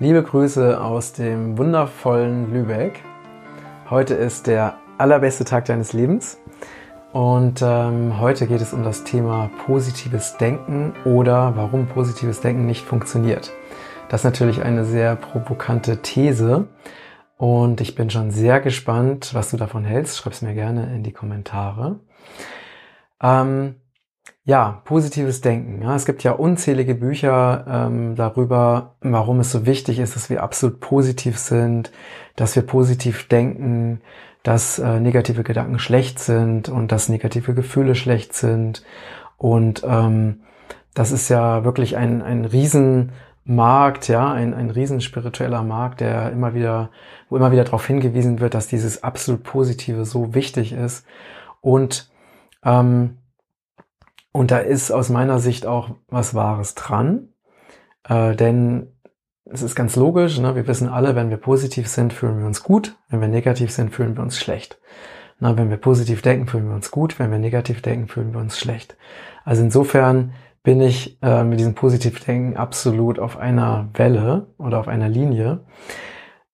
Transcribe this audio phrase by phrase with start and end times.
[0.00, 3.02] Liebe Grüße aus dem wundervollen Lübeck.
[3.90, 6.38] Heute ist der allerbeste Tag deines Lebens
[7.12, 12.84] und ähm, heute geht es um das Thema positives Denken oder warum positives Denken nicht
[12.84, 13.50] funktioniert.
[14.08, 16.68] Das ist natürlich eine sehr provokante These
[17.36, 20.16] und ich bin schon sehr gespannt, was du davon hältst.
[20.18, 21.98] Schreib es mir gerne in die Kommentare.
[23.20, 23.74] Ähm,
[24.44, 25.82] ja, positives Denken.
[25.82, 30.42] Ja, es gibt ja unzählige Bücher ähm, darüber, warum es so wichtig ist, dass wir
[30.42, 31.92] absolut positiv sind,
[32.34, 34.00] dass wir positiv denken,
[34.42, 38.84] dass äh, negative Gedanken schlecht sind und dass negative Gefühle schlecht sind.
[39.36, 40.40] Und ähm,
[40.94, 46.54] das ist ja wirklich ein, ein Riesenmarkt, ja, ein, ein riesen spiritueller Markt, der immer
[46.54, 46.90] wieder,
[47.28, 51.04] wo immer wieder darauf hingewiesen wird, dass dieses absolut Positive so wichtig ist.
[51.60, 52.10] Und
[52.64, 53.18] ähm,
[54.32, 57.28] und da ist aus meiner Sicht auch was Wahres dran,
[58.04, 58.98] äh, denn
[59.44, 60.54] es ist ganz logisch, ne?
[60.54, 63.94] wir wissen alle, wenn wir positiv sind, fühlen wir uns gut, wenn wir negativ sind,
[63.94, 64.78] fühlen wir uns schlecht.
[65.40, 68.40] Na, wenn wir positiv denken, fühlen wir uns gut, wenn wir negativ denken, fühlen wir
[68.40, 68.96] uns schlecht.
[69.44, 70.32] Also insofern
[70.64, 75.64] bin ich äh, mit diesem Positivdenken absolut auf einer Welle oder auf einer Linie.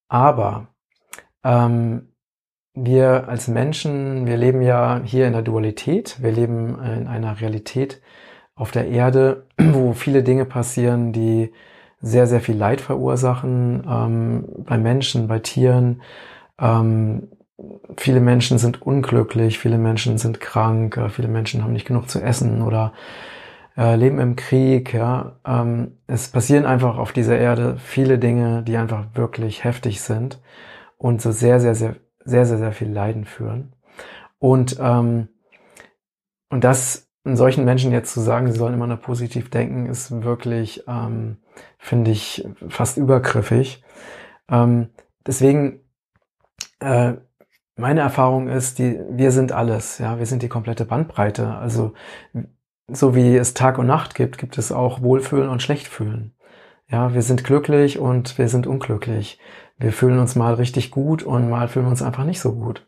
[0.08, 0.68] Aber
[1.42, 2.13] ähm,
[2.74, 8.02] wir als Menschen, wir leben ja hier in der Dualität, wir leben in einer Realität
[8.54, 11.52] auf der Erde, wo viele Dinge passieren, die
[12.00, 16.02] sehr, sehr viel Leid verursachen, ähm, bei Menschen, bei Tieren.
[16.58, 17.28] Ähm,
[17.96, 22.20] viele Menschen sind unglücklich, viele Menschen sind krank, äh, viele Menschen haben nicht genug zu
[22.20, 22.92] essen oder
[23.76, 24.92] äh, leben im Krieg.
[24.92, 30.40] Ja, ähm, es passieren einfach auf dieser Erde viele Dinge, die einfach wirklich heftig sind
[30.98, 33.74] und so sehr, sehr, sehr sehr, sehr, sehr viel Leiden führen.
[34.38, 35.28] Und, ähm,
[36.50, 40.22] und das in solchen Menschen jetzt zu sagen, sie sollen immer nur positiv denken, ist
[40.22, 41.38] wirklich, ähm,
[41.78, 43.82] finde ich, fast übergriffig.
[44.48, 44.90] Ähm,
[45.26, 45.80] deswegen,
[46.80, 47.14] äh,
[47.76, 51.54] meine Erfahrung ist, die, wir sind alles, ja, wir sind die komplette Bandbreite.
[51.54, 51.94] Also,
[52.88, 56.34] so wie es Tag und Nacht gibt, gibt es auch Wohlfühlen und Schlechtfühlen.
[56.90, 59.38] Ja, wir sind glücklich und wir sind unglücklich
[59.78, 62.86] wir fühlen uns mal richtig gut und mal fühlen wir uns einfach nicht so gut.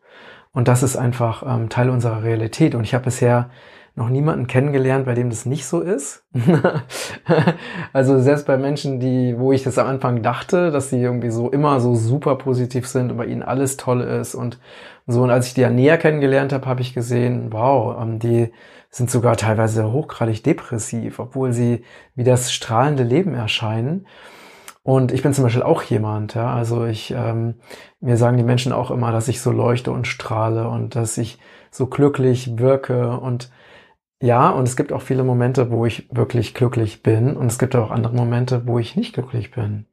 [0.52, 2.74] Und das ist einfach ähm, Teil unserer Realität.
[2.74, 3.50] Und ich habe bisher
[3.94, 6.24] noch niemanden kennengelernt, bei dem das nicht so ist.
[7.92, 11.50] also selbst bei Menschen, die, wo ich das am Anfang dachte, dass sie irgendwie so
[11.50, 14.58] immer so super positiv sind und bei ihnen alles toll ist und
[15.06, 15.22] so.
[15.22, 18.52] Und als ich die ja näher kennengelernt habe, habe ich gesehen, wow, ähm, die
[18.90, 24.06] sind sogar teilweise hochgradig depressiv, obwohl sie wie das strahlende Leben erscheinen.
[24.82, 27.56] Und ich bin zum Beispiel auch jemand, ja, also ich, ähm,
[28.00, 31.38] mir sagen die Menschen auch immer, dass ich so leuchte und strahle und dass ich
[31.70, 33.50] so glücklich wirke und
[34.22, 37.76] ja, und es gibt auch viele Momente, wo ich wirklich glücklich bin und es gibt
[37.76, 39.86] auch andere Momente, wo ich nicht glücklich bin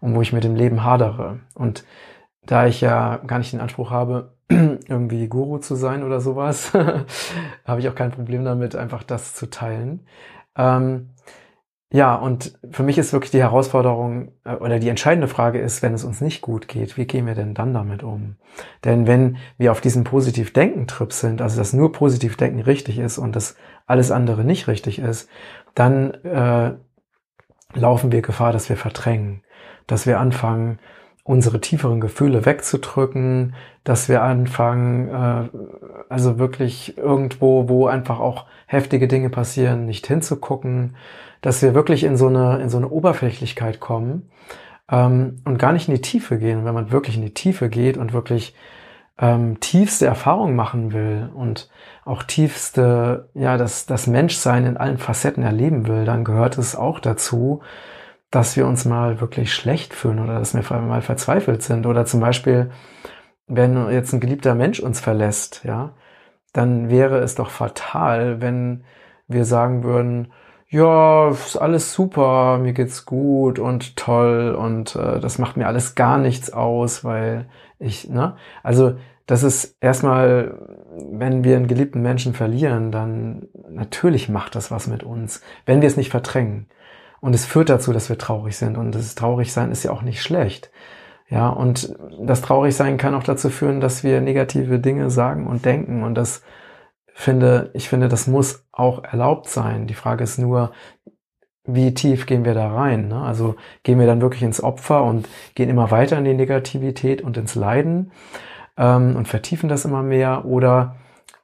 [0.00, 1.40] und wo ich mit dem Leben hadere.
[1.54, 1.84] Und
[2.44, 6.72] da ich ja gar nicht den Anspruch habe, irgendwie Guru zu sein oder sowas,
[7.64, 10.06] habe ich auch kein Problem damit, einfach das zu teilen.
[10.56, 11.10] Ähm,
[11.92, 15.92] ja, und für mich ist wirklich die Herausforderung äh, oder die entscheidende Frage ist, wenn
[15.92, 18.36] es uns nicht gut geht, wie gehen wir denn dann damit um?
[18.84, 23.56] Denn wenn wir auf diesem Positiv-Denken-Trip sind, also dass nur Positiv-Denken richtig ist und dass
[23.86, 25.28] alles andere nicht richtig ist,
[25.74, 26.74] dann äh,
[27.74, 29.42] laufen wir Gefahr, dass wir verdrängen,
[29.88, 30.78] dass wir anfangen,
[31.24, 33.54] unsere tieferen Gefühle wegzudrücken,
[33.84, 35.48] dass wir anfangen, äh,
[36.08, 40.96] also wirklich irgendwo, wo einfach auch heftige Dinge passieren, nicht hinzugucken,
[41.40, 44.30] dass wir wirklich in so eine, in so eine Oberflächlichkeit kommen
[44.90, 46.64] ähm, und gar nicht in die Tiefe gehen.
[46.64, 48.54] Wenn man wirklich in die Tiefe geht und wirklich
[49.18, 51.68] ähm, tiefste Erfahrungen machen will und
[52.04, 56.98] auch tiefste, ja, das, das Menschsein in allen Facetten erleben will, dann gehört es auch
[56.98, 57.60] dazu,
[58.30, 61.86] dass wir uns mal wirklich schlecht fühlen oder dass wir mal verzweifelt sind.
[61.86, 62.70] Oder zum Beispiel,
[63.46, 65.94] wenn jetzt ein geliebter Mensch uns verlässt, ja,
[66.52, 68.84] dann wäre es doch fatal, wenn
[69.28, 70.32] wir sagen würden,
[70.68, 75.96] ja, ist alles super, mir geht's gut und toll und äh, das macht mir alles
[75.96, 77.48] gar nichts aus, weil
[77.80, 78.36] ich, ne?
[78.62, 78.94] Also
[79.26, 80.58] das ist erstmal,
[81.10, 85.88] wenn wir einen geliebten Menschen verlieren, dann natürlich macht das was mit uns, wenn wir
[85.88, 86.68] es nicht verdrängen.
[87.20, 88.76] Und es führt dazu, dass wir traurig sind.
[88.76, 90.70] Und das Traurigsein ist ja auch nicht schlecht.
[91.28, 96.02] Ja, und das Traurigsein kann auch dazu führen, dass wir negative Dinge sagen und denken.
[96.02, 96.42] Und das
[97.14, 99.86] finde, ich finde, das muss auch erlaubt sein.
[99.86, 100.72] Die Frage ist nur,
[101.64, 103.08] wie tief gehen wir da rein?
[103.08, 103.20] Ne?
[103.20, 107.36] Also gehen wir dann wirklich ins Opfer und gehen immer weiter in die Negativität und
[107.36, 108.12] ins Leiden
[108.76, 110.46] ähm, und vertiefen das immer mehr?
[110.46, 110.96] Oder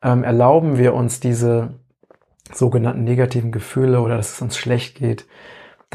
[0.03, 1.75] ähm, erlauben wir uns diese
[2.53, 5.27] sogenannten negativen Gefühle oder dass es uns schlecht geht,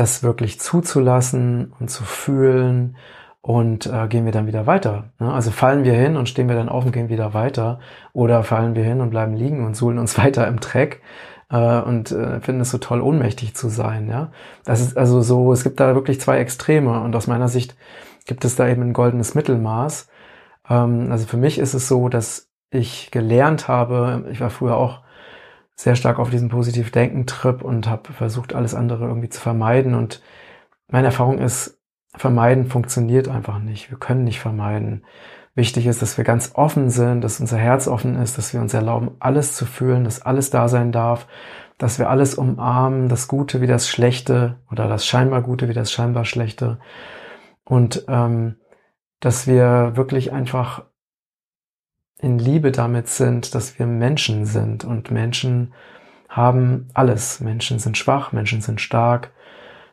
[0.02, 2.98] das wirklich zuzulassen und zu fühlen
[3.42, 5.12] und äh, gehen wir dann wieder weiter.
[5.20, 5.32] Ne?
[5.32, 7.80] Also fallen wir hin und stehen wir dann auf und gehen wieder weiter
[8.12, 11.02] oder fallen wir hin und bleiben liegen und suhlen uns weiter im Dreck
[11.52, 14.10] äh, und äh, finden es so toll, ohnmächtig zu sein.
[14.10, 14.32] Ja,
[14.66, 15.54] das ist also so.
[15.54, 17.76] Es gibt da wirklich zwei Extreme und aus meiner Sicht
[18.26, 20.10] gibt es da eben ein goldenes Mittelmaß.
[20.68, 24.26] Ähm, also für mich ist es so, dass ich gelernt habe.
[24.32, 25.02] Ich war früher auch
[25.76, 29.96] sehr stark auf diesem Positiv-Denken-Trip und habe versucht, alles andere irgendwie zu vermeiden.
[29.96, 30.22] Und
[30.88, 31.80] meine Erfahrung ist,
[32.16, 33.90] vermeiden funktioniert einfach nicht.
[33.90, 35.06] Wir können nicht vermeiden.
[35.54, 38.74] Wichtig ist, dass wir ganz offen sind, dass unser Herz offen ist, dass wir uns
[38.74, 41.28] erlauben, alles zu fühlen, dass alles da sein darf,
[41.78, 45.92] dass wir alles umarmen, das Gute wie das Schlechte oder das scheinbar Gute wie das
[45.92, 46.80] scheinbar Schlechte.
[47.66, 48.58] Und ähm,
[49.20, 50.84] dass wir wirklich einfach
[52.22, 55.74] in Liebe damit sind, dass wir Menschen sind und Menschen
[56.30, 57.40] haben alles.
[57.40, 59.32] Menschen sind schwach, Menschen sind stark,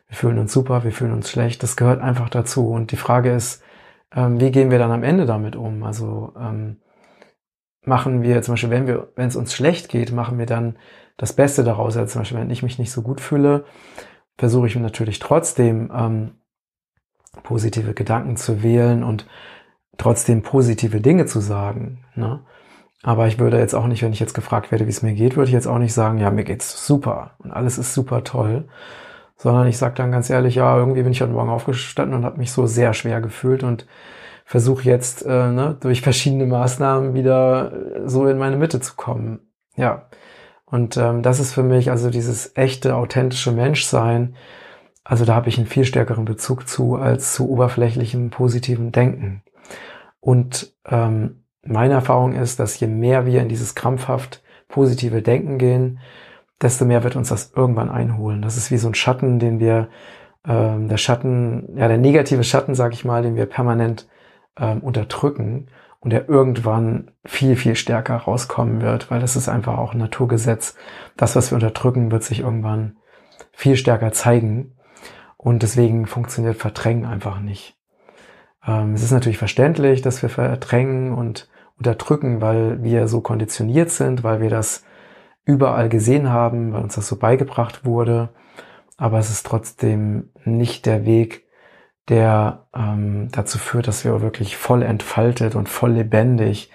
[0.07, 1.61] wir fühlen uns super, wir fühlen uns schlecht.
[1.63, 2.69] Das gehört einfach dazu.
[2.69, 3.63] Und die Frage ist,
[4.15, 5.83] ähm, wie gehen wir dann am Ende damit um?
[5.83, 6.77] Also ähm,
[7.83, 10.77] machen wir zum Beispiel, wenn wir, wenn es uns schlecht geht, machen wir dann
[11.17, 11.97] das Beste daraus.
[11.97, 13.65] Also zum Beispiel, wenn ich mich nicht so gut fühle,
[14.37, 16.31] versuche ich natürlich trotzdem ähm,
[17.43, 19.27] positive Gedanken zu wählen und
[19.99, 21.99] trotzdem positive Dinge zu sagen.
[22.15, 22.39] Ne?
[23.03, 25.35] Aber ich würde jetzt auch nicht, wenn ich jetzt gefragt werde, wie es mir geht,
[25.35, 28.67] würde ich jetzt auch nicht sagen, ja, mir geht's super und alles ist super toll,
[29.37, 32.39] sondern ich sage dann ganz ehrlich, ja, irgendwie bin ich heute Morgen aufgestanden und habe
[32.39, 33.85] mich so sehr schwer gefühlt und
[34.45, 39.39] versuche jetzt äh, ne, durch verschiedene Maßnahmen wieder äh, so in meine Mitte zu kommen.
[39.75, 40.09] Ja,
[40.65, 44.35] und ähm, das ist für mich also dieses echte, authentische Menschsein.
[45.03, 49.43] Also da habe ich einen viel stärkeren Bezug zu als zu oberflächlichem positiven Denken.
[50.19, 55.99] Und ähm, meine Erfahrung ist, dass je mehr wir in dieses krampfhaft positive Denken gehen,
[56.61, 58.41] desto mehr wird uns das irgendwann einholen.
[58.41, 59.89] Das ist wie so ein Schatten, den wir,
[60.45, 64.07] ähm, der Schatten, ja, der negative Schatten, sag ich mal, den wir permanent
[64.57, 65.67] ähm, unterdrücken
[65.99, 70.75] und der irgendwann viel, viel stärker rauskommen wird, weil das ist einfach auch ein Naturgesetz.
[71.17, 72.97] Das, was wir unterdrücken, wird sich irgendwann
[73.51, 74.75] viel stärker zeigen.
[75.37, 77.78] Und deswegen funktioniert Verdrängen einfach nicht.
[78.65, 84.23] Ähm, es ist natürlich verständlich, dass wir verdrängen und unterdrücken, weil wir so konditioniert sind,
[84.23, 84.83] weil wir das
[85.45, 88.29] überall gesehen haben, weil uns das so beigebracht wurde.
[88.97, 91.47] Aber es ist trotzdem nicht der Weg,
[92.09, 96.71] der ähm, dazu führt, dass wir wirklich voll entfaltet und voll lebendig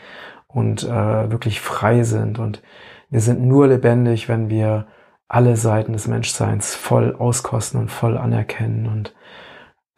[0.48, 2.38] und äh, wirklich frei sind.
[2.38, 2.62] Und
[3.10, 4.86] wir sind nur lebendig, wenn wir
[5.28, 9.14] alle Seiten des Menschseins voll auskosten und voll anerkennen und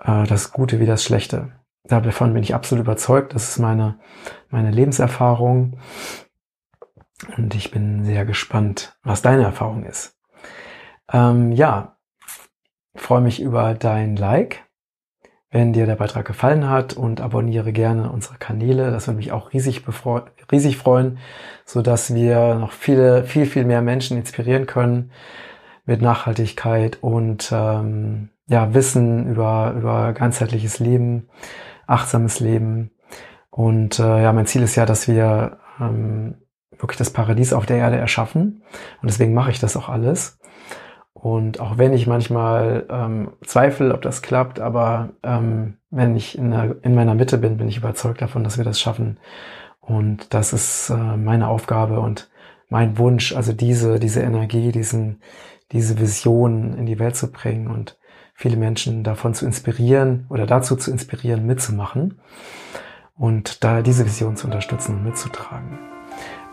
[0.03, 1.53] äh, das Gute wie das Schlechte.
[1.89, 3.35] Davon bin ich absolut überzeugt.
[3.35, 3.99] Das ist meine,
[4.51, 5.79] meine Lebenserfahrung.
[7.37, 10.17] Und ich bin sehr gespannt, was deine Erfahrung ist.
[11.13, 11.97] Ähm, ja,
[12.95, 14.65] freue mich über dein Like,
[15.51, 18.91] wenn dir der Beitrag gefallen hat und abonniere gerne unsere Kanäle.
[18.91, 19.83] Das würde mich auch riesig,
[20.51, 21.19] riesig freuen,
[21.65, 25.11] so dass wir noch viele, viel, viel mehr Menschen inspirieren können
[25.87, 31.29] mit Nachhaltigkeit und ähm, ja, Wissen über, über ganzheitliches Leben,
[31.87, 32.91] achtsames Leben.
[33.51, 36.35] Und äh, ja, mein Ziel ist ja, dass wir ähm,
[36.79, 38.63] wirklich das Paradies auf der Erde erschaffen.
[39.03, 40.39] Und deswegen mache ich das auch alles.
[41.13, 46.51] Und auch wenn ich manchmal ähm, zweifle, ob das klappt, aber ähm, wenn ich in,
[46.51, 49.19] der, in, meiner Mitte bin, bin ich überzeugt davon, dass wir das schaffen.
[49.81, 52.29] Und das ist äh, meine Aufgabe und
[52.69, 55.23] mein Wunsch, also diese, diese Energie, diesen,
[55.73, 57.97] diese Vision in die Welt zu bringen und
[58.37, 62.19] viele Menschen davon zu inspirieren oder dazu zu inspirieren, mitzumachen
[63.17, 65.79] und da diese Vision zu unterstützen und mitzutragen.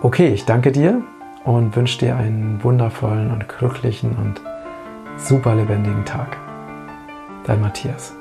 [0.01, 1.03] Okay, ich danke dir
[1.43, 4.41] und wünsche dir einen wundervollen und glücklichen und
[5.17, 6.37] super lebendigen Tag.
[7.45, 8.15] Dein Matthias.